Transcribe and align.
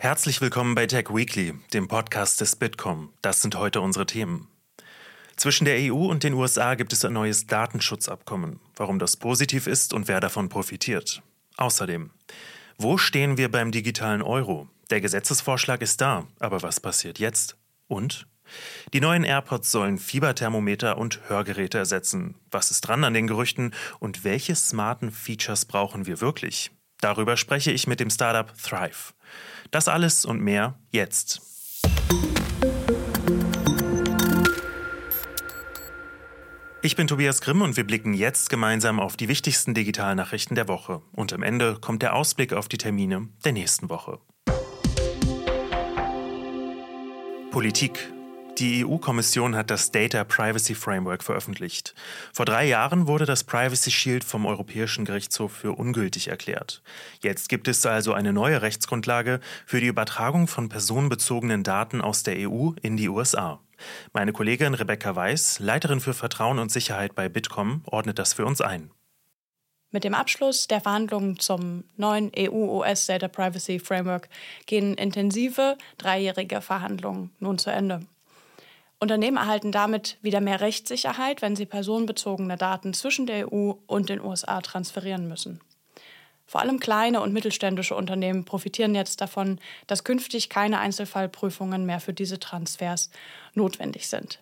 Herzlich 0.00 0.40
willkommen 0.40 0.76
bei 0.76 0.86
Tech 0.86 1.06
Weekly, 1.12 1.54
dem 1.72 1.88
Podcast 1.88 2.40
des 2.40 2.54
Bitkom. 2.54 3.12
Das 3.20 3.42
sind 3.42 3.56
heute 3.56 3.80
unsere 3.80 4.06
Themen. 4.06 4.46
Zwischen 5.34 5.64
der 5.64 5.92
EU 5.92 6.06
und 6.06 6.22
den 6.22 6.34
USA 6.34 6.76
gibt 6.76 6.92
es 6.92 7.04
ein 7.04 7.12
neues 7.12 7.48
Datenschutzabkommen. 7.48 8.60
Warum 8.76 9.00
das 9.00 9.16
positiv 9.16 9.66
ist 9.66 9.92
und 9.92 10.06
wer 10.06 10.20
davon 10.20 10.48
profitiert. 10.48 11.20
Außerdem, 11.56 12.10
wo 12.76 12.96
stehen 12.96 13.38
wir 13.38 13.50
beim 13.50 13.72
digitalen 13.72 14.22
Euro? 14.22 14.68
Der 14.88 15.00
Gesetzesvorschlag 15.00 15.82
ist 15.82 16.00
da, 16.00 16.28
aber 16.38 16.62
was 16.62 16.78
passiert 16.78 17.18
jetzt? 17.18 17.56
Und? 17.88 18.28
Die 18.92 19.00
neuen 19.00 19.24
AirPods 19.24 19.72
sollen 19.72 19.98
Fieberthermometer 19.98 20.96
und 20.96 21.28
Hörgeräte 21.28 21.76
ersetzen. 21.76 22.36
Was 22.52 22.70
ist 22.70 22.82
dran 22.82 23.02
an 23.02 23.14
den 23.14 23.26
Gerüchten 23.26 23.74
und 23.98 24.22
welche 24.22 24.54
smarten 24.54 25.10
Features 25.10 25.64
brauchen 25.64 26.06
wir 26.06 26.20
wirklich? 26.20 26.70
Darüber 27.00 27.36
spreche 27.36 27.70
ich 27.70 27.86
mit 27.86 28.00
dem 28.00 28.10
Startup 28.10 28.52
Thrive. 28.60 29.14
Das 29.70 29.88
alles 29.88 30.24
und 30.24 30.40
mehr 30.40 30.78
jetzt. 30.90 31.40
Ich 36.80 36.96
bin 36.96 37.06
Tobias 37.06 37.40
Grimm 37.40 37.60
und 37.60 37.76
wir 37.76 37.84
blicken 37.84 38.14
jetzt 38.14 38.50
gemeinsam 38.50 39.00
auf 39.00 39.16
die 39.16 39.28
wichtigsten 39.28 39.74
Digitalnachrichten 39.74 40.54
der 40.54 40.68
Woche. 40.68 41.02
Und 41.12 41.32
am 41.32 41.42
Ende 41.42 41.78
kommt 41.80 42.02
der 42.02 42.14
Ausblick 42.14 42.52
auf 42.52 42.68
die 42.68 42.78
Termine 42.78 43.28
der 43.44 43.52
nächsten 43.52 43.90
Woche. 43.90 44.20
Politik 47.50 48.12
die 48.58 48.84
EU-Kommission 48.84 49.54
hat 49.54 49.70
das 49.70 49.90
Data 49.92 50.24
Privacy 50.24 50.74
Framework 50.74 51.22
veröffentlicht. 51.22 51.94
Vor 52.32 52.44
drei 52.44 52.66
Jahren 52.66 53.06
wurde 53.06 53.24
das 53.24 53.44
Privacy 53.44 53.90
Shield 53.90 54.24
vom 54.24 54.46
Europäischen 54.46 55.04
Gerichtshof 55.04 55.52
für 55.52 55.72
ungültig 55.72 56.28
erklärt. 56.28 56.82
Jetzt 57.20 57.48
gibt 57.48 57.68
es 57.68 57.86
also 57.86 58.12
eine 58.12 58.32
neue 58.32 58.62
Rechtsgrundlage 58.62 59.40
für 59.66 59.80
die 59.80 59.86
Übertragung 59.86 60.48
von 60.48 60.68
personenbezogenen 60.68 61.62
Daten 61.62 62.00
aus 62.00 62.22
der 62.22 62.48
EU 62.48 62.70
in 62.82 62.96
die 62.96 63.08
USA. 63.08 63.60
Meine 64.12 64.32
Kollegin 64.32 64.74
Rebecca 64.74 65.14
Weiß, 65.14 65.60
Leiterin 65.60 66.00
für 66.00 66.14
Vertrauen 66.14 66.58
und 66.58 66.72
Sicherheit 66.72 67.14
bei 67.14 67.28
Bitkom, 67.28 67.82
ordnet 67.86 68.18
das 68.18 68.34
für 68.34 68.44
uns 68.44 68.60
ein. 68.60 68.90
Mit 69.90 70.04
dem 70.04 70.14
Abschluss 70.14 70.66
der 70.66 70.82
Verhandlungen 70.82 71.38
zum 71.38 71.84
neuen 71.96 72.30
EU-US 72.36 73.06
Data 73.06 73.28
Privacy 73.28 73.78
Framework 73.78 74.28
gehen 74.66 74.94
intensive 74.94 75.78
dreijährige 75.96 76.60
Verhandlungen 76.60 77.30
nun 77.38 77.56
zu 77.56 77.70
Ende. 77.70 78.00
Unternehmen 79.00 79.36
erhalten 79.36 79.70
damit 79.70 80.18
wieder 80.22 80.40
mehr 80.40 80.60
Rechtssicherheit, 80.60 81.40
wenn 81.40 81.54
sie 81.54 81.66
personenbezogene 81.66 82.56
Daten 82.56 82.94
zwischen 82.94 83.26
der 83.26 83.52
EU 83.52 83.74
und 83.86 84.08
den 84.08 84.20
USA 84.20 84.60
transferieren 84.60 85.28
müssen. 85.28 85.60
Vor 86.46 86.62
allem 86.62 86.80
kleine 86.80 87.20
und 87.20 87.32
mittelständische 87.32 87.94
Unternehmen 87.94 88.44
profitieren 88.44 88.94
jetzt 88.94 89.20
davon, 89.20 89.60
dass 89.86 90.02
künftig 90.02 90.48
keine 90.48 90.80
Einzelfallprüfungen 90.80 91.84
mehr 91.84 92.00
für 92.00 92.14
diese 92.14 92.40
Transfers 92.40 93.10
notwendig 93.54 94.08
sind. 94.08 94.40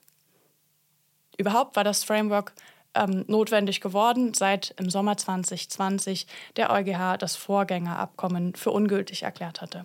Überhaupt 1.37 1.77
war 1.77 1.85
das 1.85 2.05
Framework 2.05 2.53
ähm, 2.95 3.25
notwendig 3.27 3.81
geworden, 3.81 4.35
seit 4.35 4.73
im 4.79 4.89
Sommer 4.89 5.17
2020 5.17 6.27
der 6.57 6.71
EuGH 6.71 7.19
das 7.19 7.37
Vorgängerabkommen 7.37 8.55
für 8.55 8.71
ungültig 8.71 9.25
erklärt 9.25 9.61
hatte. 9.61 9.85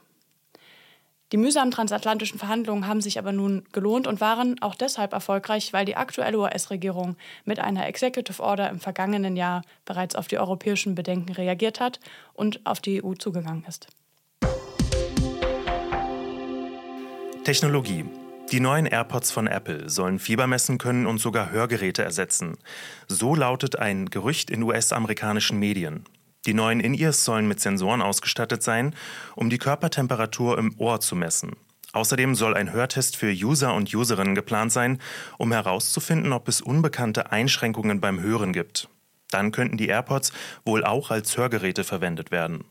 Die 1.31 1.37
mühsamen 1.37 1.71
transatlantischen 1.71 2.39
Verhandlungen 2.39 2.87
haben 2.87 2.99
sich 2.99 3.17
aber 3.17 3.31
nun 3.31 3.63
gelohnt 3.71 4.05
und 4.05 4.19
waren 4.19 4.61
auch 4.61 4.75
deshalb 4.75 5.13
erfolgreich, 5.13 5.71
weil 5.71 5.85
die 5.85 5.95
aktuelle 5.95 6.37
US-Regierung 6.37 7.15
mit 7.45 7.59
einer 7.59 7.87
Executive 7.87 8.43
Order 8.43 8.69
im 8.69 8.81
vergangenen 8.81 9.37
Jahr 9.37 9.61
bereits 9.85 10.15
auf 10.15 10.27
die 10.27 10.37
europäischen 10.37 10.93
Bedenken 10.93 11.31
reagiert 11.31 11.79
hat 11.79 12.01
und 12.33 12.59
auf 12.65 12.81
die 12.81 13.01
EU 13.01 13.13
zugegangen 13.13 13.63
ist. 13.65 13.87
Technologie. 17.45 18.03
Die 18.51 18.59
neuen 18.59 18.85
AirPods 18.85 19.31
von 19.31 19.47
Apple 19.47 19.89
sollen 19.89 20.19
Fieber 20.19 20.47
messen 20.47 20.77
können 20.77 21.07
und 21.07 21.19
sogar 21.19 21.51
Hörgeräte 21.51 22.03
ersetzen. 22.03 22.57
So 23.07 23.35
lautet 23.35 23.79
ein 23.79 24.09
Gerücht 24.09 24.49
in 24.49 24.61
US-amerikanischen 24.63 25.57
Medien. 25.57 26.03
Die 26.45 26.53
neuen 26.55 26.79
In-Ears 26.79 27.23
sollen 27.23 27.47
mit 27.47 27.59
Sensoren 27.59 28.01
ausgestattet 28.01 28.63
sein, 28.63 28.95
um 29.35 29.49
die 29.49 29.59
Körpertemperatur 29.59 30.57
im 30.57 30.73
Ohr 30.79 30.99
zu 30.99 31.15
messen. 31.15 31.55
Außerdem 31.93 32.35
soll 32.35 32.55
ein 32.55 32.71
Hörtest 32.71 33.17
für 33.17 33.31
User 33.31 33.73
und 33.73 33.93
Userinnen 33.93 34.33
geplant 34.33 34.71
sein, 34.71 34.99
um 35.37 35.51
herauszufinden, 35.51 36.31
ob 36.31 36.47
es 36.47 36.61
unbekannte 36.61 37.31
Einschränkungen 37.31 37.99
beim 37.99 38.21
Hören 38.21 38.53
gibt. 38.53 38.89
Dann 39.29 39.51
könnten 39.51 39.77
die 39.77 39.87
AirPods 39.87 40.31
wohl 40.65 40.83
auch 40.83 41.11
als 41.11 41.37
Hörgeräte 41.37 41.83
verwendet 41.83 42.31
werden. 42.31 42.63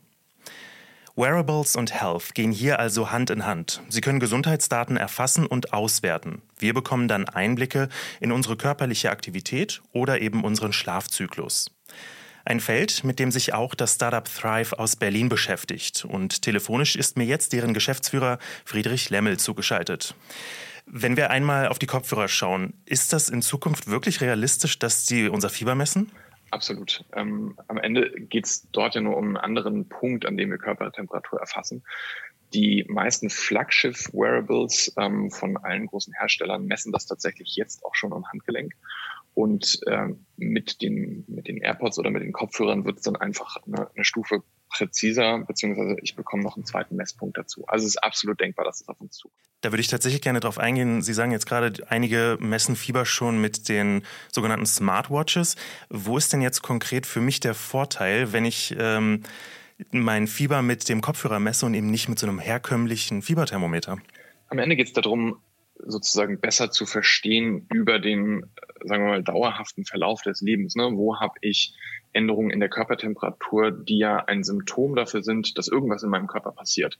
Wearables 1.15 1.75
und 1.75 1.93
Health 1.93 2.33
gehen 2.33 2.51
hier 2.51 2.79
also 2.79 3.11
Hand 3.11 3.29
in 3.29 3.45
Hand. 3.45 3.81
Sie 3.89 4.01
können 4.01 4.19
Gesundheitsdaten 4.19 4.97
erfassen 4.97 5.45
und 5.45 5.73
auswerten. 5.73 6.41
Wir 6.57 6.73
bekommen 6.73 7.07
dann 7.07 7.27
Einblicke 7.27 7.89
in 8.21 8.31
unsere 8.31 8.55
körperliche 8.55 9.11
Aktivität 9.11 9.81
oder 9.91 10.21
eben 10.21 10.43
unseren 10.43 10.73
Schlafzyklus. 10.73 11.69
Ein 12.45 12.59
Feld, 12.59 13.03
mit 13.03 13.19
dem 13.19 13.31
sich 13.31 13.53
auch 13.53 13.75
das 13.75 13.95
Startup 13.95 14.25
Thrive 14.25 14.77
aus 14.77 14.95
Berlin 14.95 15.29
beschäftigt. 15.29 16.05
Und 16.05 16.41
telefonisch 16.41 16.95
ist 16.95 17.17
mir 17.17 17.25
jetzt 17.25 17.53
deren 17.53 17.73
Geschäftsführer 17.73 18.39
Friedrich 18.65 19.09
Lemmel 19.09 19.37
zugeschaltet. 19.37 20.15
Wenn 20.85 21.15
wir 21.17 21.29
einmal 21.29 21.67
auf 21.67 21.79
die 21.79 21.85
Kopfhörer 21.85 22.27
schauen, 22.27 22.73
ist 22.85 23.13
das 23.13 23.29
in 23.29 23.41
Zukunft 23.41 23.87
wirklich 23.87 24.21
realistisch, 24.21 24.79
dass 24.79 25.05
sie 25.05 25.29
unser 25.29 25.49
Fieber 25.49 25.75
messen? 25.75 26.11
Absolut. 26.49 27.05
Ähm, 27.15 27.57
am 27.67 27.77
Ende 27.77 28.11
geht 28.11 28.45
es 28.45 28.67
dort 28.71 28.95
ja 28.95 29.01
nur 29.01 29.15
um 29.15 29.27
einen 29.27 29.37
anderen 29.37 29.87
Punkt, 29.87 30.25
an 30.25 30.35
dem 30.35 30.51
wir 30.51 30.57
Körpertemperatur 30.57 31.39
erfassen. 31.39 31.83
Die 32.53 32.85
meisten 32.87 33.29
Flaggschiff-Wearables 33.29 34.93
ähm, 34.97 35.31
von 35.31 35.57
allen 35.57 35.87
großen 35.87 36.13
Herstellern 36.13 36.65
messen 36.65 36.91
das 36.91 37.05
tatsächlich 37.05 37.55
jetzt 37.55 37.83
auch 37.85 37.95
schon 37.95 38.13
am 38.13 38.27
Handgelenk. 38.27 38.73
Und 39.33 39.79
äh, 39.87 40.09
mit, 40.35 40.81
den, 40.81 41.23
mit 41.27 41.47
den 41.47 41.57
AirPods 41.57 41.97
oder 41.99 42.11
mit 42.11 42.21
den 42.21 42.33
Kopfhörern 42.33 42.83
wird 42.83 42.97
es 42.97 43.03
dann 43.03 43.15
einfach 43.15 43.57
eine, 43.65 43.89
eine 43.95 44.03
Stufe 44.03 44.43
präziser, 44.69 45.39
beziehungsweise 45.39 45.95
ich 46.01 46.15
bekomme 46.15 46.43
noch 46.43 46.55
einen 46.55 46.65
zweiten 46.65 46.95
Messpunkt 46.95 47.37
dazu. 47.37 47.65
Also 47.67 47.85
es 47.85 47.95
ist 47.95 48.03
absolut 48.03 48.39
denkbar, 48.39 48.65
dass 48.65 48.81
es 48.81 48.87
auf 48.87 48.99
uns 48.99 49.15
zukommt. 49.15 49.39
Da 49.61 49.71
würde 49.71 49.81
ich 49.81 49.87
tatsächlich 49.87 50.21
gerne 50.21 50.39
darauf 50.39 50.57
eingehen. 50.57 51.01
Sie 51.01 51.13
sagen 51.13 51.31
jetzt 51.31 51.45
gerade, 51.45 51.71
einige 51.87 52.37
messen 52.39 52.75
Fieber 52.75 53.05
schon 53.05 53.39
mit 53.39 53.69
den 53.69 54.03
sogenannten 54.31 54.65
Smartwatches. 54.65 55.55
Wo 55.89 56.17
ist 56.17 56.33
denn 56.33 56.41
jetzt 56.41 56.61
konkret 56.61 57.05
für 57.05 57.21
mich 57.21 57.39
der 57.39 57.53
Vorteil, 57.53 58.33
wenn 58.33 58.43
ich 58.43 58.75
ähm, 58.79 59.23
mein 59.91 60.27
Fieber 60.27 60.61
mit 60.61 60.87
dem 60.89 61.01
Kopfhörer 61.01 61.39
messe 61.39 61.65
und 61.65 61.73
eben 61.73 61.89
nicht 61.89 62.09
mit 62.09 62.19
so 62.19 62.27
einem 62.27 62.39
herkömmlichen 62.39 63.21
Fieberthermometer? 63.21 63.97
Am 64.47 64.59
Ende 64.59 64.75
geht 64.75 64.87
es 64.87 64.93
darum, 64.93 65.37
sozusagen 65.85 66.39
besser 66.39 66.71
zu 66.71 66.85
verstehen 66.85 67.67
über 67.73 67.99
den, 67.99 68.45
sagen 68.83 69.03
wir 69.03 69.09
mal, 69.09 69.23
dauerhaften 69.23 69.85
Verlauf 69.85 70.21
des 70.21 70.41
Lebens. 70.41 70.75
Ne? 70.75 70.91
Wo 70.93 71.19
habe 71.19 71.35
ich 71.41 71.73
Änderungen 72.13 72.51
in 72.51 72.59
der 72.59 72.69
Körpertemperatur, 72.69 73.71
die 73.71 73.97
ja 73.97 74.17
ein 74.17 74.43
Symptom 74.43 74.95
dafür 74.95 75.23
sind, 75.23 75.57
dass 75.57 75.67
irgendwas 75.67 76.03
in 76.03 76.09
meinem 76.09 76.27
Körper 76.27 76.51
passiert. 76.51 76.99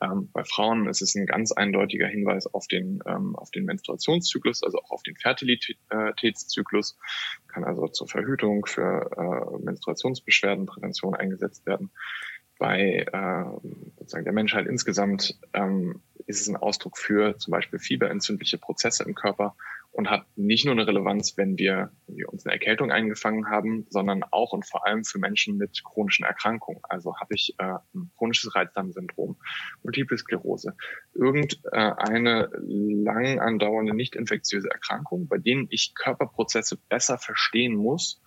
Ähm, 0.00 0.30
bei 0.32 0.44
Frauen 0.44 0.88
ist 0.88 1.02
es 1.02 1.14
ein 1.14 1.26
ganz 1.26 1.52
eindeutiger 1.52 2.06
Hinweis 2.06 2.46
auf 2.46 2.66
den, 2.66 3.00
ähm, 3.06 3.36
auf 3.36 3.50
den 3.50 3.64
Menstruationszyklus, 3.64 4.62
also 4.62 4.78
auch 4.78 4.90
auf 4.90 5.02
den 5.02 5.16
Fertilitätszyklus, 5.16 6.98
kann 7.46 7.64
also 7.64 7.88
zur 7.88 8.08
Verhütung 8.08 8.66
für 8.66 9.10
äh, 9.16 9.64
Menstruationsbeschwerden, 9.64 10.66
Prävention 10.66 11.14
eingesetzt 11.14 11.66
werden. 11.66 11.90
Bei 12.58 13.06
äh, 13.12 13.44
sozusagen 13.98 14.24
der 14.24 14.32
Menschheit 14.32 14.66
insgesamt 14.66 15.38
ähm, 15.52 16.02
ist 16.28 16.42
es 16.42 16.48
ein 16.48 16.56
Ausdruck 16.56 16.98
für 16.98 17.38
zum 17.38 17.52
Beispiel 17.52 17.78
fieberentzündliche 17.78 18.58
Prozesse 18.58 19.02
im 19.02 19.14
Körper 19.14 19.56
und 19.92 20.10
hat 20.10 20.26
nicht 20.36 20.66
nur 20.66 20.72
eine 20.72 20.86
Relevanz, 20.86 21.38
wenn 21.38 21.56
wir, 21.56 21.90
wenn 22.06 22.16
wir 22.16 22.28
uns 22.28 22.44
eine 22.44 22.52
Erkältung 22.52 22.92
eingefangen 22.92 23.48
haben, 23.48 23.86
sondern 23.88 24.22
auch 24.30 24.52
und 24.52 24.66
vor 24.66 24.86
allem 24.86 25.04
für 25.04 25.18
Menschen 25.18 25.56
mit 25.56 25.82
chronischen 25.82 26.26
Erkrankungen. 26.26 26.82
Also 26.84 27.16
habe 27.16 27.34
ich 27.34 27.54
äh, 27.58 27.78
ein 27.94 28.10
chronisches 28.18 28.54
Reizdarmsyndrom, 28.54 29.38
Multiple 29.82 30.18
Sklerose, 30.18 30.76
irgendeine 31.14 32.50
lang 32.60 33.40
andauernde 33.40 33.94
nicht 33.94 34.14
infektiöse 34.14 34.70
Erkrankung, 34.70 35.28
bei 35.28 35.38
denen 35.38 35.66
ich 35.70 35.94
Körperprozesse 35.94 36.78
besser 36.90 37.16
verstehen 37.16 37.74
muss, 37.74 38.20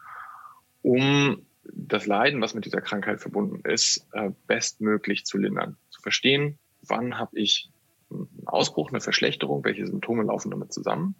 um 0.81 1.45
das 1.63 2.07
Leiden, 2.07 2.41
was 2.41 2.55
mit 2.55 2.65
dieser 2.65 2.81
Krankheit 2.81 3.21
verbunden 3.21 3.61
ist, 3.69 4.07
äh, 4.13 4.31
bestmöglich 4.47 5.23
zu 5.25 5.37
lindern. 5.37 5.77
Zu 5.91 6.01
verstehen, 6.01 6.57
wann 6.81 7.19
habe 7.19 7.39
ich 7.39 7.69
einen 8.11 8.47
Ausbruch, 8.47 8.89
eine 8.89 9.01
Verschlechterung, 9.01 9.63
welche 9.63 9.87
Symptome 9.87 10.23
laufen 10.23 10.51
damit 10.51 10.73
zusammen 10.73 11.15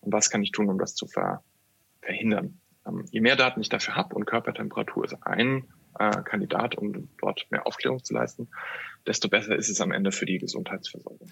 und 0.00 0.12
was 0.12 0.30
kann 0.30 0.42
ich 0.42 0.52
tun, 0.52 0.68
um 0.68 0.78
das 0.78 0.94
zu 0.94 1.06
ver 1.06 1.42
verhindern. 2.00 2.60
Ähm, 2.86 3.04
je 3.10 3.20
mehr 3.20 3.36
Daten 3.36 3.60
ich 3.60 3.68
dafür 3.68 3.94
habe 3.94 4.14
und 4.14 4.24
Körpertemperatur 4.26 5.04
ist 5.04 5.16
ein 5.22 5.68
äh, 5.98 6.22
Kandidat, 6.22 6.76
um 6.76 7.08
dort 7.18 7.46
mehr 7.50 7.66
Aufklärung 7.66 8.02
zu 8.02 8.14
leisten, 8.14 8.48
desto 9.06 9.28
besser 9.28 9.56
ist 9.56 9.68
es 9.68 9.80
am 9.80 9.92
Ende 9.92 10.12
für 10.12 10.26
die 10.26 10.38
Gesundheitsversorgung. 10.38 11.30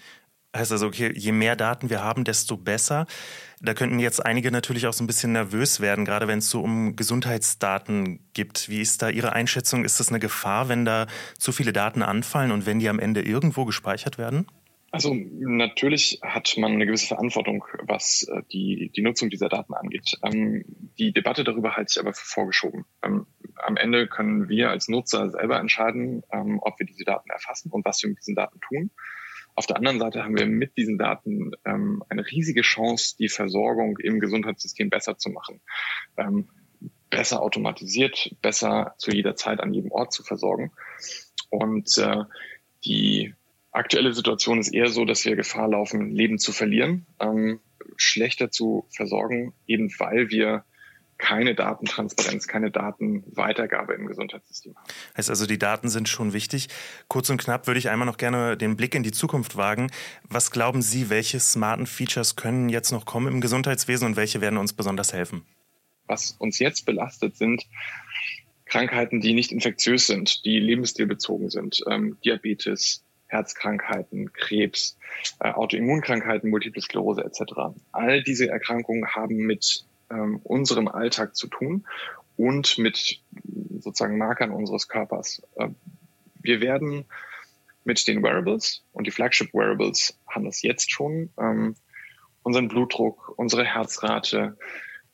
Heißt 0.55 0.73
also, 0.73 0.87
okay, 0.87 1.13
je 1.15 1.31
mehr 1.31 1.55
Daten 1.55 1.89
wir 1.89 2.03
haben, 2.03 2.25
desto 2.25 2.57
besser. 2.57 3.05
Da 3.61 3.73
könnten 3.73 3.99
jetzt 3.99 4.25
einige 4.25 4.51
natürlich 4.51 4.85
auch 4.85 4.91
so 4.91 5.01
ein 5.01 5.07
bisschen 5.07 5.31
nervös 5.31 5.79
werden, 5.79 6.03
gerade 6.03 6.27
wenn 6.27 6.39
es 6.39 6.49
so 6.49 6.61
um 6.61 6.97
Gesundheitsdaten 6.97 8.19
gibt. 8.33 8.67
Wie 8.67 8.81
ist 8.81 9.01
da 9.01 9.09
Ihre 9.09 9.31
Einschätzung? 9.31 9.85
Ist 9.85 10.01
das 10.01 10.09
eine 10.09 10.19
Gefahr, 10.19 10.67
wenn 10.67 10.83
da 10.83 11.07
zu 11.37 11.53
viele 11.53 11.71
Daten 11.71 12.01
anfallen 12.01 12.51
und 12.51 12.65
wenn 12.65 12.79
die 12.79 12.89
am 12.89 12.99
Ende 12.99 13.21
irgendwo 13.21 13.63
gespeichert 13.63 14.17
werden? 14.17 14.45
Also 14.93 15.15
natürlich 15.15 16.19
hat 16.21 16.57
man 16.57 16.73
eine 16.73 16.85
gewisse 16.85 17.07
Verantwortung, 17.07 17.63
was 17.83 18.23
äh, 18.23 18.41
die, 18.51 18.91
die 18.93 19.01
Nutzung 19.01 19.29
dieser 19.29 19.47
Daten 19.47 19.73
angeht. 19.73 20.17
Ähm, 20.21 20.65
die 20.99 21.13
Debatte 21.13 21.45
darüber 21.45 21.77
halte 21.77 21.93
ich 21.95 21.99
aber 21.99 22.13
für 22.13 22.25
vorgeschoben. 22.25 22.83
Ähm, 23.01 23.25
am 23.55 23.77
Ende 23.77 24.07
können 24.07 24.49
wir 24.49 24.69
als 24.69 24.89
Nutzer 24.89 25.29
selber 25.29 25.59
entscheiden, 25.59 26.23
ähm, 26.33 26.59
ob 26.61 26.77
wir 26.77 26.85
diese 26.85 27.05
Daten 27.05 27.29
erfassen 27.29 27.71
und 27.71 27.85
was 27.85 28.03
wir 28.03 28.09
mit 28.09 28.19
diesen 28.19 28.35
Daten 28.35 28.59
tun. 28.59 28.91
Auf 29.55 29.65
der 29.65 29.77
anderen 29.77 29.99
Seite 29.99 30.25
haben 30.25 30.37
wir 30.37 30.45
mit 30.45 30.77
diesen 30.77 30.97
Daten 30.97 31.51
eine 31.65 32.25
riesige 32.31 32.61
Chance, 32.61 33.17
die 33.19 33.27
Versorgung 33.27 33.97
im 33.97 34.21
Gesundheitssystem 34.21 34.89
besser 34.89 35.17
zu 35.17 35.29
machen. 35.29 35.59
Besser 37.09 37.41
automatisiert, 37.41 38.33
besser 38.41 38.95
zu 38.97 39.11
jeder 39.11 39.35
Zeit 39.35 39.59
an 39.59 39.73
jedem 39.73 39.91
Ort 39.91 40.13
zu 40.13 40.23
versorgen. 40.23 40.71
Und 41.49 41.97
äh, 41.97 42.23
die 42.85 43.35
aktuelle 43.71 44.13
Situation 44.13 44.59
ist 44.59 44.73
eher 44.73 44.89
so, 44.89 45.05
dass 45.05 45.25
wir 45.25 45.35
Gefahr 45.35 45.69
laufen, 45.69 46.11
Leben 46.11 46.37
zu 46.39 46.51
verlieren, 46.51 47.05
ähm, 47.19 47.59
schlechter 47.95 48.51
zu 48.51 48.85
versorgen, 48.89 49.53
eben 49.67 49.91
weil 49.99 50.29
wir 50.29 50.65
keine 51.21 51.53
Datentransparenz, 51.53 52.47
keine 52.47 52.71
Datenweitergabe 52.71 53.93
im 53.93 54.07
Gesundheitssystem 54.07 54.75
haben. 54.75 54.87
Heißt 55.15 55.29
also, 55.29 55.45
die 55.45 55.59
Daten 55.59 55.87
sind 55.87 56.09
schon 56.09 56.33
wichtig. 56.33 56.67
Kurz 57.07 57.29
und 57.29 57.39
knapp 57.39 57.67
würde 57.67 57.77
ich 57.77 57.89
einmal 57.89 58.07
noch 58.07 58.17
gerne 58.17 58.57
den 58.57 58.75
Blick 58.75 58.95
in 58.95 59.03
die 59.03 59.11
Zukunft 59.11 59.55
wagen. 59.55 59.91
Was 60.27 60.49
glauben 60.49 60.81
Sie, 60.81 61.11
welche 61.11 61.39
smarten 61.39 61.85
Features 61.85 62.35
können 62.35 62.69
jetzt 62.69 62.91
noch 62.91 63.05
kommen 63.05 63.27
im 63.27 63.39
Gesundheitswesen 63.39 64.07
und 64.07 64.15
welche 64.15 64.41
werden 64.41 64.57
uns 64.57 64.73
besonders 64.73 65.13
helfen? 65.13 65.45
Was 66.07 66.31
uns 66.31 66.57
jetzt 66.57 66.87
belastet, 66.87 67.37
sind 67.37 67.67
Krankheiten, 68.65 69.21
die 69.21 69.33
nicht 69.33 69.51
infektiös 69.51 70.07
sind, 70.07 70.43
die 70.43 70.59
lebensstilbezogen 70.59 71.51
sind, 71.51 71.83
ähm, 71.87 72.17
Diabetes, 72.25 73.03
Herzkrankheiten, 73.31 74.33
Krebs, 74.33 74.97
äh, 75.39 75.49
Autoimmunkrankheiten, 75.49 76.49
Multiple 76.49 76.81
Sklerose 76.81 77.23
etc. 77.23 77.73
All 77.91 78.21
diese 78.23 78.49
Erkrankungen 78.49 79.07
haben 79.15 79.37
mit 79.37 79.85
ähm, 80.09 80.39
unserem 80.43 80.87
Alltag 80.87 81.35
zu 81.35 81.47
tun 81.47 81.85
und 82.37 82.77
mit 82.77 83.21
sozusagen 83.79 84.17
Markern 84.17 84.51
unseres 84.51 84.87
Körpers. 84.87 85.41
Äh, 85.55 85.69
wir 86.41 86.59
werden 86.59 87.05
mit 87.83 88.07
den 88.07 88.21
Wearables 88.21 88.83
und 88.91 89.07
die 89.07 89.11
Flagship 89.11 89.53
Wearables 89.53 90.19
haben 90.27 90.45
das 90.45 90.61
jetzt 90.61 90.91
schon, 90.91 91.29
ähm, 91.39 91.75
unseren 92.43 92.67
Blutdruck, 92.67 93.33
unsere 93.37 93.63
Herzrate, 93.63 94.57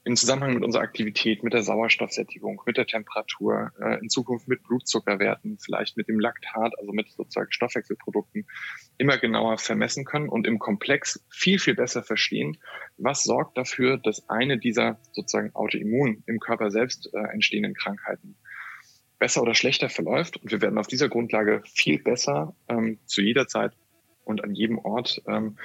im 0.08 0.16
Zusammenhang 0.16 0.54
mit 0.54 0.64
unserer 0.64 0.84
Aktivität, 0.84 1.44
mit 1.44 1.54
der 1.54 1.64
Sauerstoffsättigung, 1.64 2.62
mit 2.66 2.78
der 2.78 2.88
Temperatur, 2.88 3.72
äh, 3.82 4.00
in 4.00 4.10
Zukunft 4.10 4.48
mit 4.48 4.64
Blutzuckerwerten, 4.64 5.58
vielleicht 5.60 5.98
mit 5.98 6.08
dem 6.08 6.18
Laktat, 6.18 6.74
also 6.80 6.94
mit 6.94 7.10
sozusagen 7.12 7.52
Stoffwechselprodukten, 7.52 8.48
immer 8.98 9.18
genauer 9.18 9.58
vermessen 9.58 10.06
können 10.06 10.30
und 10.30 10.48
im 10.48 10.60
Komplex 10.60 11.26
viel, 11.30 11.60
viel 11.60 11.76
besser 11.76 12.04
verstehen, 12.04 12.58
was 12.98 13.24
sorgt 13.24 13.58
dafür, 13.58 13.98
dass 13.98 14.30
eine 14.30 14.58
dieser 14.58 14.98
sozusagen 15.12 15.54
autoimmun 15.54 16.24
im 16.26 16.40
Körper 16.40 16.72
selbst 16.72 17.14
äh, 17.14 17.34
entstehenden 17.34 17.74
Krankheiten 17.74 18.38
besser 19.20 19.42
oder 19.42 19.56
schlechter 19.56 19.90
verläuft. 19.90 20.38
Und 20.38 20.52
wir 20.52 20.62
werden 20.62 20.78
auf 20.78 20.88
dieser 20.88 21.10
Grundlage 21.10 21.64
viel 21.66 22.02
besser 22.02 22.56
ähm, 22.70 23.00
zu 23.08 23.22
jeder 23.22 23.48
Zeit 23.48 23.74
und 24.24 24.42
an 24.42 24.56
jedem 24.56 24.78
Ort 24.78 25.22
ähm, 25.28 25.58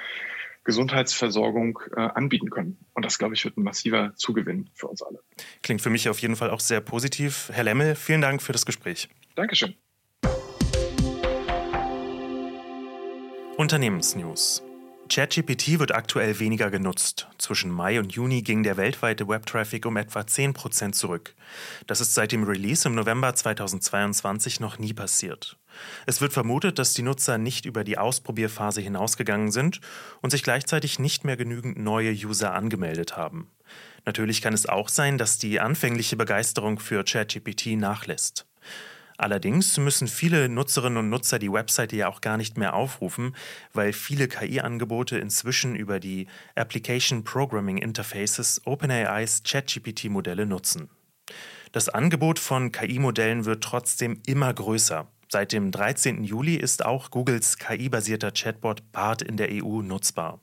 Gesundheitsversorgung 0.64 1.80
äh, 1.96 2.00
anbieten 2.00 2.50
können. 2.50 2.78
Und 2.94 3.04
das, 3.04 3.18
glaube 3.18 3.34
ich, 3.34 3.44
wird 3.44 3.56
ein 3.56 3.62
massiver 3.62 4.12
Zugewinn 4.16 4.70
für 4.74 4.88
uns 4.88 5.02
alle. 5.02 5.20
Klingt 5.62 5.82
für 5.82 5.90
mich 5.90 6.08
auf 6.08 6.18
jeden 6.20 6.36
Fall 6.36 6.50
auch 6.50 6.60
sehr 6.60 6.80
positiv. 6.80 7.50
Herr 7.52 7.64
Lemmel, 7.64 7.94
vielen 7.94 8.20
Dank 8.20 8.42
für 8.42 8.52
das 8.52 8.64
Gespräch. 8.64 9.08
Dankeschön. 9.34 9.74
Unternehmensnews. 13.56 14.62
ChatGPT 15.14 15.78
wird 15.78 15.94
aktuell 15.94 16.38
weniger 16.38 16.70
genutzt. 16.70 17.28
Zwischen 17.36 17.70
Mai 17.70 17.98
und 17.98 18.14
Juni 18.14 18.40
ging 18.40 18.62
der 18.62 18.78
weltweite 18.78 19.28
Webtraffic 19.28 19.84
um 19.84 19.98
etwa 19.98 20.20
10% 20.20 20.92
zurück. 20.92 21.34
Das 21.86 22.00
ist 22.00 22.14
seit 22.14 22.32
dem 22.32 22.44
Release 22.44 22.88
im 22.88 22.94
November 22.94 23.34
2022 23.34 24.58
noch 24.58 24.78
nie 24.78 24.94
passiert. 24.94 25.58
Es 26.06 26.22
wird 26.22 26.32
vermutet, 26.32 26.78
dass 26.78 26.94
die 26.94 27.02
Nutzer 27.02 27.36
nicht 27.36 27.66
über 27.66 27.84
die 27.84 27.98
Ausprobierphase 27.98 28.80
hinausgegangen 28.80 29.52
sind 29.52 29.82
und 30.22 30.30
sich 30.30 30.42
gleichzeitig 30.42 30.98
nicht 30.98 31.26
mehr 31.26 31.36
genügend 31.36 31.78
neue 31.78 32.12
User 32.12 32.54
angemeldet 32.54 33.14
haben. 33.14 33.50
Natürlich 34.06 34.40
kann 34.40 34.54
es 34.54 34.66
auch 34.66 34.88
sein, 34.88 35.18
dass 35.18 35.36
die 35.36 35.60
anfängliche 35.60 36.16
Begeisterung 36.16 36.78
für 36.78 37.04
ChatGPT 37.04 37.76
nachlässt. 37.76 38.46
Allerdings 39.22 39.78
müssen 39.78 40.08
viele 40.08 40.48
Nutzerinnen 40.48 40.98
und 40.98 41.08
Nutzer 41.08 41.38
die 41.38 41.52
Webseite 41.52 41.94
ja 41.94 42.08
auch 42.08 42.20
gar 42.20 42.36
nicht 42.36 42.58
mehr 42.58 42.74
aufrufen, 42.74 43.36
weil 43.72 43.92
viele 43.92 44.26
KI-Angebote 44.26 45.16
inzwischen 45.16 45.76
über 45.76 46.00
die 46.00 46.26
Application 46.56 47.22
Programming 47.22 47.78
Interfaces 47.78 48.60
OpenAIs 48.64 49.44
ChatGPT-Modelle 49.44 50.44
nutzen. 50.44 50.90
Das 51.70 51.88
Angebot 51.88 52.40
von 52.40 52.72
KI-Modellen 52.72 53.44
wird 53.44 53.62
trotzdem 53.62 54.20
immer 54.26 54.52
größer. 54.52 55.06
Seit 55.28 55.52
dem 55.52 55.70
13. 55.70 56.24
Juli 56.24 56.56
ist 56.56 56.84
auch 56.84 57.12
Googles 57.12 57.58
KI-basierter 57.58 58.32
Chatbot 58.32 58.90
BART 58.90 59.22
in 59.22 59.36
der 59.36 59.50
EU 59.52 59.82
nutzbar. 59.82 60.40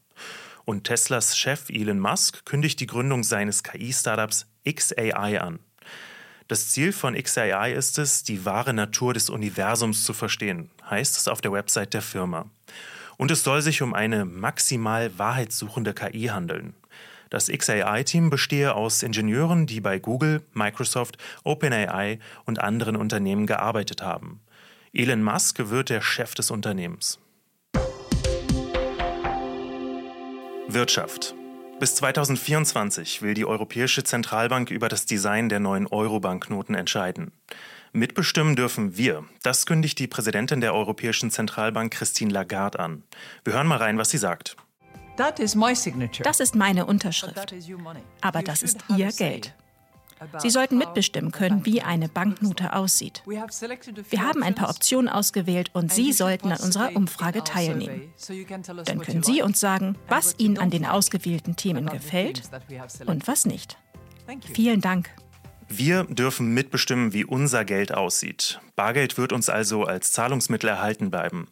Und 0.64 0.86
Teslas 0.86 1.38
Chef 1.38 1.70
Elon 1.70 2.00
Musk 2.00 2.46
kündigt 2.46 2.80
die 2.80 2.88
Gründung 2.88 3.24
seines 3.24 3.62
KI-Startups 3.64 4.48
XAI 4.66 5.42
an. 5.42 5.60
Das 6.50 6.70
Ziel 6.70 6.94
von 6.94 7.14
XAI 7.14 7.74
ist 7.74 8.00
es, 8.00 8.24
die 8.24 8.44
wahre 8.44 8.74
Natur 8.74 9.14
des 9.14 9.30
Universums 9.30 10.04
zu 10.04 10.14
verstehen, 10.14 10.72
heißt 10.90 11.16
es 11.16 11.28
auf 11.28 11.42
der 11.42 11.52
Website 11.52 11.94
der 11.94 12.02
Firma. 12.02 12.48
Und 13.18 13.30
es 13.30 13.44
soll 13.44 13.62
sich 13.62 13.84
um 13.84 13.94
eine 13.94 14.26
maximal 14.26 15.12
wahrheitssuchende 15.20 15.94
KI 15.94 16.30
handeln. 16.34 16.74
Das 17.30 17.50
XAI-Team 17.50 18.32
bestehe 18.32 18.74
aus 18.74 19.04
Ingenieuren, 19.04 19.68
die 19.68 19.80
bei 19.80 20.00
Google, 20.00 20.42
Microsoft, 20.54 21.20
OpenAI 21.44 22.18
und 22.46 22.58
anderen 22.58 22.96
Unternehmen 22.96 23.46
gearbeitet 23.46 24.02
haben. 24.02 24.42
Elon 24.92 25.22
Musk 25.22 25.70
wird 25.70 25.92
der 25.92 26.02
Chef 26.02 26.34
des 26.34 26.50
Unternehmens. 26.50 27.20
Wirtschaft. 30.68 31.36
Bis 31.80 31.96
2024 31.96 33.22
will 33.22 33.34
die 33.34 33.46
Europäische 33.46 34.04
Zentralbank 34.04 34.70
über 34.70 34.90
das 34.90 35.06
Design 35.06 35.48
der 35.48 35.62
neuen 35.62 35.88
Euro-Banknoten 35.88 36.76
entscheiden. 36.76 37.32
Mitbestimmen 37.94 38.58
dürfen 38.58 38.98
wir. 38.98 39.24
Das 39.44 39.66
kündigt 39.66 39.98
die 39.98 40.08
Präsidentin 40.08 40.60
der 40.60 40.74
Europäischen 40.74 41.32
Zentralbank 41.32 41.94
Christine 41.94 42.34
Lagarde 42.34 42.80
an. 42.80 43.04
Wir 43.46 43.54
hören 43.54 43.68
mal 43.68 43.78
rein, 43.78 43.98
was 43.98 44.10
sie 44.10 44.18
sagt. 44.18 44.58
Das 45.16 45.40
ist 46.40 46.56
meine 46.56 46.86
Unterschrift. 46.86 47.56
Aber 48.22 48.44
das 48.44 48.62
ist 48.62 48.80
Ihr 48.98 49.12
Geld. 49.14 49.54
Sie 50.40 50.50
sollten 50.50 50.78
mitbestimmen 50.78 51.32
können, 51.32 51.66
wie 51.66 51.82
eine 51.82 52.10
Banknote 52.10 52.74
aussieht. 52.74 53.24
Wir 53.26 54.24
haben 54.24 54.44
ein 54.44 54.56
paar 54.56 54.70
Optionen 54.70 55.10
ausgewählt 55.10 55.72
und 55.74 55.94
Sie 55.94 56.14
sollten 56.14 56.52
an 56.52 56.60
unserer 56.60 56.96
Umfrage 56.96 57.44
teilnehmen. 57.44 58.14
Dann 58.86 59.00
können 59.00 59.24
Sie 59.24 59.42
uns 59.42 59.60
sagen, 59.60 59.98
was 60.08 60.36
Ihnen 60.38 60.58
an 60.58 60.70
den 60.70 60.86
ausgewählten 60.86 61.56
Themen 61.56 61.86
gefällt 61.86 62.44
und 63.06 63.28
was 63.28 63.46
nicht. 63.46 63.78
Vielen 64.54 64.82
Dank. 64.82 65.10
Wir 65.72 66.04
dürfen 66.06 66.54
mitbestimmen, 66.54 67.14
wie 67.14 67.26
unser 67.26 67.64
Geld 67.64 67.94
aussieht. 67.94 68.60
Bargeld 68.76 69.20
wird 69.20 69.32
uns 69.32 69.50
also 69.50 69.84
als 69.84 70.12
Zahlungsmittel 70.12 70.68
erhalten 70.68 71.12
bleiben. 71.12 71.48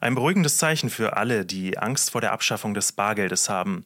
Ein 0.00 0.14
beruhigendes 0.14 0.58
Zeichen 0.58 0.88
für 0.88 1.16
alle, 1.16 1.44
die 1.44 1.76
Angst 1.76 2.10
vor 2.10 2.20
der 2.20 2.32
Abschaffung 2.32 2.74
des 2.74 2.92
Bargeldes 2.92 3.48
haben. 3.48 3.84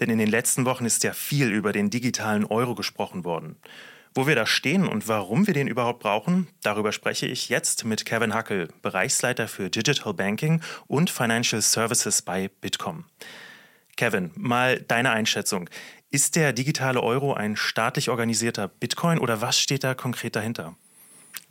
Denn 0.00 0.10
in 0.10 0.18
den 0.18 0.28
letzten 0.28 0.64
Wochen 0.64 0.86
ist 0.86 1.04
ja 1.04 1.12
viel 1.12 1.52
über 1.52 1.72
den 1.72 1.90
digitalen 1.90 2.44
Euro 2.44 2.74
gesprochen 2.74 3.24
worden. 3.24 3.56
Wo 4.14 4.26
wir 4.26 4.34
da 4.34 4.44
stehen 4.44 4.88
und 4.88 5.06
warum 5.06 5.46
wir 5.46 5.54
den 5.54 5.68
überhaupt 5.68 6.00
brauchen, 6.00 6.48
darüber 6.62 6.90
spreche 6.90 7.26
ich 7.26 7.48
jetzt 7.48 7.84
mit 7.84 8.04
Kevin 8.04 8.34
Hackel, 8.34 8.68
Bereichsleiter 8.82 9.46
für 9.46 9.70
Digital 9.70 10.14
Banking 10.14 10.62
und 10.88 11.10
Financial 11.10 11.62
Services 11.62 12.22
bei 12.22 12.50
Bitkom. 12.60 13.04
Kevin, 13.96 14.32
mal 14.34 14.80
deine 14.80 15.10
Einschätzung. 15.10 15.70
Ist 16.10 16.34
der 16.34 16.52
digitale 16.52 17.00
Euro 17.02 17.34
ein 17.34 17.54
staatlich 17.54 18.08
organisierter 18.08 18.66
Bitcoin 18.66 19.18
oder 19.18 19.42
was 19.42 19.60
steht 19.60 19.84
da 19.84 19.94
konkret 19.94 20.34
dahinter? 20.34 20.74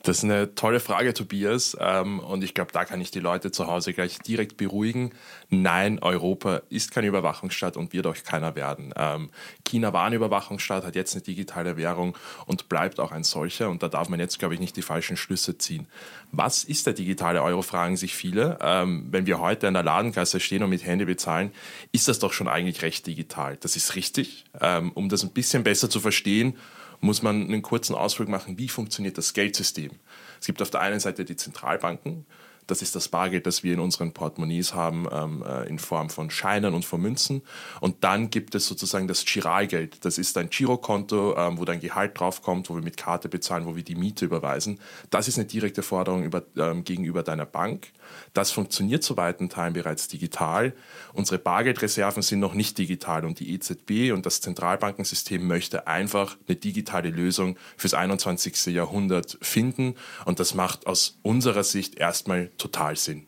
Das 0.03 0.19
ist 0.19 0.23
eine 0.23 0.55
tolle 0.55 0.79
Frage, 0.79 1.13
Tobias. 1.13 1.75
Ähm, 1.79 2.19
und 2.19 2.43
ich 2.43 2.53
glaube, 2.53 2.71
da 2.71 2.85
kann 2.85 3.01
ich 3.01 3.11
die 3.11 3.19
Leute 3.19 3.51
zu 3.51 3.67
Hause 3.67 3.93
gleich 3.93 4.19
direkt 4.19 4.55
beruhigen. 4.55 5.11
Nein, 5.49 5.99
Europa 5.99 6.61
ist 6.69 6.91
keine 6.91 7.07
Überwachungsstaat 7.07 7.75
und 7.75 7.91
wird 7.91 8.07
auch 8.07 8.15
keiner 8.23 8.55
werden. 8.55 8.93
Ähm, 8.95 9.29
China 9.65 9.91
war 9.91 10.05
eine 10.05 10.15
Überwachungsstaat, 10.15 10.85
hat 10.85 10.95
jetzt 10.95 11.15
eine 11.15 11.23
digitale 11.23 11.75
Währung 11.75 12.17
und 12.45 12.69
bleibt 12.69 12.99
auch 12.99 13.11
ein 13.11 13.23
solcher. 13.23 13.69
Und 13.69 13.83
da 13.83 13.89
darf 13.89 14.07
man 14.07 14.19
jetzt, 14.19 14.39
glaube 14.39 14.53
ich, 14.53 14.59
nicht 14.61 14.77
die 14.77 14.81
falschen 14.81 15.17
Schlüsse 15.17 15.57
ziehen. 15.57 15.87
Was 16.31 16.63
ist 16.63 16.85
der 16.85 16.93
digitale 16.93 17.43
Euro, 17.43 17.61
fragen 17.61 17.97
sich 17.97 18.15
viele. 18.15 18.57
Ähm, 18.61 19.07
wenn 19.11 19.25
wir 19.25 19.39
heute 19.39 19.67
in 19.67 19.73
der 19.73 19.83
Ladenkasse 19.83 20.39
stehen 20.39 20.63
und 20.63 20.69
mit 20.69 20.85
Handy 20.85 21.05
bezahlen, 21.05 21.51
ist 21.91 22.07
das 22.07 22.19
doch 22.19 22.31
schon 22.31 22.47
eigentlich 22.47 22.81
recht 22.83 23.05
digital. 23.05 23.57
Das 23.57 23.75
ist 23.75 23.95
richtig. 23.95 24.45
Um 24.93 25.09
das 25.09 25.23
ein 25.23 25.31
bisschen 25.31 25.63
besser 25.63 25.89
zu 25.89 25.99
verstehen, 25.99 26.55
muss 27.01 27.21
man 27.21 27.43
einen 27.43 27.61
kurzen 27.61 27.95
Ausflug 27.95 28.27
machen, 28.27 28.57
wie 28.57 28.69
funktioniert 28.69 29.17
das 29.17 29.33
Geldsystem. 29.33 29.91
Es 30.39 30.47
gibt 30.47 30.61
auf 30.61 30.69
der 30.69 30.81
einen 30.81 30.99
Seite 30.99 31.25
die 31.25 31.35
Zentralbanken, 31.35 32.25
das 32.69 32.81
ist 32.81 32.95
das 32.95 33.07
Bargeld, 33.07 33.45
das 33.45 33.63
wir 33.63 33.73
in 33.73 33.79
unseren 33.79 34.13
Portemonnaies 34.13 34.73
haben, 34.73 35.07
ähm, 35.11 35.43
äh, 35.43 35.67
in 35.67 35.79
Form 35.79 36.09
von 36.09 36.29
Scheinen 36.29 36.73
und 36.73 36.85
von 36.85 37.01
Münzen. 37.01 37.41
Und 37.81 38.03
dann 38.03 38.29
gibt 38.29 38.55
es 38.55 38.67
sozusagen 38.67 39.07
das 39.07 39.25
Giralgeld. 39.25 40.05
Das 40.05 40.17
ist 40.17 40.37
ein 40.37 40.49
Girokonto, 40.49 41.35
ähm, 41.37 41.57
wo 41.57 41.65
dein 41.65 41.79
Gehalt 41.79 42.19
draufkommt, 42.19 42.69
wo 42.69 42.75
wir 42.75 42.83
mit 42.83 42.97
Karte 42.97 43.29
bezahlen, 43.29 43.65
wo 43.65 43.75
wir 43.75 43.83
die 43.83 43.95
Miete 43.95 44.25
überweisen. 44.25 44.79
Das 45.09 45.27
ist 45.27 45.37
eine 45.37 45.45
direkte 45.45 45.83
Forderung 45.83 46.23
über, 46.23 46.43
ähm, 46.57 46.83
gegenüber 46.83 47.23
deiner 47.23 47.45
Bank. 47.45 47.91
Das 48.33 48.51
funktioniert 48.51 49.03
zu 49.03 49.17
weiten 49.17 49.49
Teilen 49.49 49.73
bereits 49.73 50.07
digital. 50.07 50.73
Unsere 51.13 51.39
Bargeldreserven 51.39 52.23
sind 52.23 52.39
noch 52.39 52.53
nicht 52.53 52.77
digital 52.77 53.25
und 53.25 53.39
die 53.39 53.53
EZB 53.53 54.11
und 54.13 54.25
das 54.25 54.41
Zentralbankensystem 54.41 55.45
möchte 55.45 55.87
einfach 55.87 56.37
eine 56.47 56.55
digitale 56.55 57.09
Lösung 57.09 57.57
fürs 57.77 57.93
21. 57.93 58.67
Jahrhundert 58.67 59.37
finden. 59.41 59.95
Und 60.25 60.39
das 60.39 60.53
macht 60.53 60.87
aus 60.87 61.19
unserer 61.21 61.63
Sicht 61.63 61.95
erstmal 61.95 62.49
total 62.59 62.95
Sinn. 62.95 63.25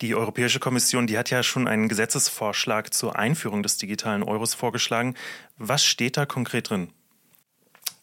Die 0.00 0.14
Europäische 0.14 0.60
Kommission, 0.60 1.06
die 1.06 1.18
hat 1.18 1.30
ja 1.30 1.42
schon 1.42 1.68
einen 1.68 1.88
Gesetzesvorschlag 1.88 2.92
zur 2.92 3.16
Einführung 3.16 3.62
des 3.62 3.78
digitalen 3.78 4.22
Euros 4.22 4.54
vorgeschlagen. 4.54 5.14
Was 5.56 5.84
steht 5.84 6.16
da 6.16 6.26
konkret 6.26 6.70
drin? 6.70 6.92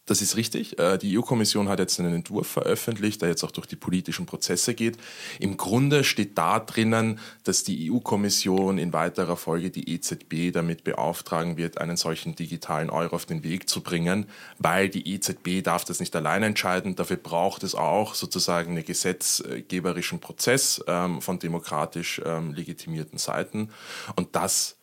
Das 0.06 0.20
ist 0.20 0.36
richtig. 0.36 0.78
Äh, 0.78 0.98
die 0.98 1.18
EU-Kommission 1.18 1.68
hat 1.68 1.78
jetzt 1.78 1.98
einen 1.98 2.14
Entwurf 2.14 2.46
veröffentlicht, 2.46 3.22
der 3.22 3.30
jetzt 3.30 3.42
auch 3.42 3.50
durch 3.50 3.66
die 3.66 3.76
politischen 3.76 4.26
Prozesse 4.26 4.74
geht. 4.74 4.98
Im 5.40 5.56
Grunde 5.56 6.04
steht 6.04 6.36
da 6.36 6.60
drinnen, 6.60 7.18
dass 7.44 7.64
die 7.64 7.90
EU-Kommission 7.90 8.76
in 8.76 8.92
weiterer 8.92 9.38
Folge 9.38 9.70
die 9.70 9.94
EZB 9.94 10.52
damit 10.52 10.84
beauftragen 10.84 11.56
wird, 11.56 11.78
einen 11.78 11.96
solchen 11.96 12.36
digitalen 12.36 12.90
Euro 12.90 13.16
auf 13.16 13.24
den 13.24 13.42
Weg 13.44 13.68
zu 13.68 13.82
bringen, 13.82 14.26
weil 14.58 14.90
die 14.90 15.14
EZB 15.14 15.62
darf 15.62 15.84
das 15.84 16.00
nicht 16.00 16.14
allein 16.14 16.42
entscheiden. 16.42 16.96
Dafür 16.96 17.16
braucht 17.16 17.62
es 17.62 17.74
auch 17.74 18.14
sozusagen 18.14 18.72
einen 18.72 18.84
gesetzgeberischen 18.84 20.20
Prozess 20.20 20.84
ähm, 20.86 21.22
von 21.22 21.38
demokratisch 21.38 22.20
ähm, 22.24 22.52
legitimierten 22.52 23.18
Seiten. 23.18 23.70
Und 24.16 24.36
das 24.36 24.76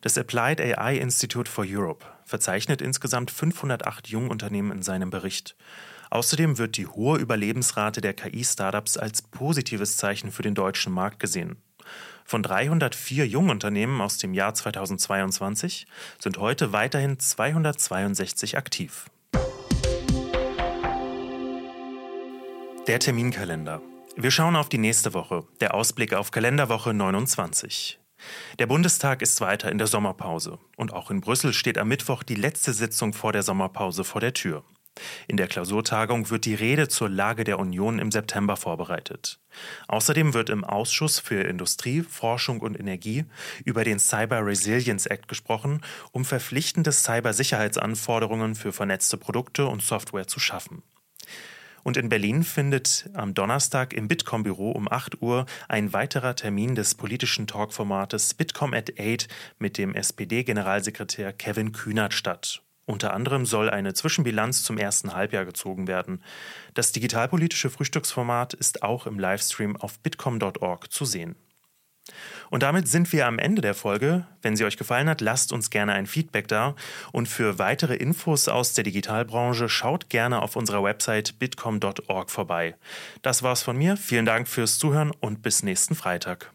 Das 0.01 0.17
Applied 0.17 0.61
AI 0.61 0.97
Institute 0.97 1.51
for 1.51 1.65
Europe 1.67 2.05
verzeichnet 2.23 2.81
insgesamt 2.81 3.31
508 3.31 4.07
Jungunternehmen 4.07 4.71
in 4.71 4.81
seinem 4.81 5.09
Bericht. 5.09 5.57
Außerdem 6.09 6.57
wird 6.57 6.77
die 6.77 6.87
hohe 6.87 7.19
Überlebensrate 7.19 7.99
der 8.01 8.13
KI-Startups 8.13 8.97
als 8.97 9.21
positives 9.21 9.97
Zeichen 9.97 10.31
für 10.31 10.41
den 10.41 10.55
deutschen 10.55 10.93
Markt 10.93 11.19
gesehen. 11.19 11.57
Von 12.23 12.43
304 12.43 13.27
Jungunternehmen 13.27 13.99
aus 14.01 14.17
dem 14.17 14.33
Jahr 14.33 14.53
2022 14.53 15.87
sind 16.19 16.37
heute 16.37 16.71
weiterhin 16.71 17.19
262 17.19 18.57
aktiv. 18.57 19.05
Der 22.87 22.99
Terminkalender. 22.99 23.81
Wir 24.15 24.31
schauen 24.31 24.55
auf 24.55 24.69
die 24.69 24.77
nächste 24.77 25.13
Woche, 25.13 25.45
der 25.61 25.73
Ausblick 25.73 26.13
auf 26.13 26.31
Kalenderwoche 26.31 26.93
29. 26.93 27.99
Der 28.57 28.67
Bundestag 28.67 29.21
ist 29.21 29.39
weiter 29.39 29.71
in 29.71 29.77
der 29.77 29.87
Sommerpause 29.87 30.59
und 30.75 30.93
auch 30.93 31.11
in 31.11 31.21
Brüssel 31.21 31.53
steht 31.53 31.77
am 31.77 31.87
Mittwoch 31.87 32.23
die 32.23 32.35
letzte 32.35 32.73
Sitzung 32.73 33.13
vor 33.13 33.31
der 33.31 33.43
Sommerpause 33.43 34.03
vor 34.03 34.19
der 34.19 34.33
Tür. 34.33 34.63
In 35.27 35.37
der 35.37 35.47
Klausurtagung 35.47 36.29
wird 36.29 36.45
die 36.45 36.55
Rede 36.55 36.89
zur 36.89 37.07
Lage 37.07 37.43
der 37.43 37.59
Union 37.59 37.99
im 37.99 38.11
September 38.11 38.57
vorbereitet. 38.57 39.39
Außerdem 39.87 40.33
wird 40.33 40.49
im 40.49 40.63
Ausschuss 40.63 41.19
für 41.19 41.43
Industrie, 41.43 42.01
Forschung 42.01 42.59
und 42.59 42.77
Energie 42.77 43.25
über 43.63 43.83
den 43.83 43.99
Cyber 43.99 44.45
Resilience 44.45 45.05
Act 45.05 45.27
gesprochen, 45.27 45.81
um 46.11 46.25
verpflichtende 46.25 46.91
Cybersicherheitsanforderungen 46.91 48.55
für 48.55 48.73
vernetzte 48.73 49.17
Produkte 49.17 49.67
und 49.67 49.81
Software 49.81 50.27
zu 50.27 50.39
schaffen. 50.39 50.83
Und 51.83 51.97
in 51.97 52.09
Berlin 52.09 52.43
findet 52.43 53.09
am 53.13 53.33
Donnerstag 53.33 53.93
im 53.93 54.07
Bitkom-Büro 54.07 54.71
um 54.71 54.91
8 54.91 55.21
Uhr 55.21 55.45
ein 55.67 55.93
weiterer 55.93 56.35
Termin 56.35 56.75
des 56.75 56.95
politischen 56.95 57.47
Talkformates 57.47 58.33
Bitkom 58.33 58.73
at 58.73 58.91
8 58.99 59.27
mit 59.57 59.77
dem 59.77 59.95
SPD-Generalsekretär 59.95 61.33
Kevin 61.33 61.71
Kühnert 61.71 62.13
statt. 62.13 62.61
Unter 62.85 63.13
anderem 63.13 63.45
soll 63.45 63.69
eine 63.69 63.93
Zwischenbilanz 63.93 64.63
zum 64.63 64.79
ersten 64.79 65.13
Halbjahr 65.13 65.45
gezogen 65.45 65.87
werden. 65.87 66.23
Das 66.73 66.91
digitalpolitische 66.91 67.69
Frühstücksformat 67.69 68.55
ist 68.55 68.81
auch 68.81 69.05
im 69.05 69.19
Livestream 69.19 69.75
auf 69.77 69.99
bitkom.org 69.99 70.91
zu 70.91 71.05
sehen. 71.05 71.35
Und 72.49 72.63
damit 72.63 72.87
sind 72.87 73.11
wir 73.13 73.27
am 73.27 73.39
Ende 73.39 73.61
der 73.61 73.75
Folge. 73.75 74.25
Wenn 74.41 74.55
sie 74.55 74.65
euch 74.65 74.77
gefallen 74.77 75.07
hat, 75.09 75.21
lasst 75.21 75.53
uns 75.53 75.69
gerne 75.69 75.93
ein 75.93 76.07
Feedback 76.07 76.47
da. 76.47 76.75
Und 77.11 77.27
für 77.27 77.59
weitere 77.59 77.95
Infos 77.95 78.47
aus 78.47 78.73
der 78.73 78.83
Digitalbranche 78.83 79.69
schaut 79.69 80.09
gerne 80.09 80.41
auf 80.41 80.55
unserer 80.55 80.83
Website 80.83 81.37
bitcom.org 81.39 82.31
vorbei. 82.31 82.75
Das 83.21 83.43
war's 83.43 83.61
von 83.61 83.77
mir. 83.77 83.97
Vielen 83.97 84.25
Dank 84.25 84.47
fürs 84.47 84.79
Zuhören 84.79 85.11
und 85.19 85.41
bis 85.41 85.63
nächsten 85.63 85.95
Freitag. 85.95 86.51